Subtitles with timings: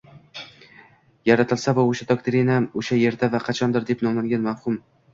[1.31, 4.87] yaratilsa va o‘sha doktrina “o‘sha yerda” va “qachondir” deb nomlangan mavhum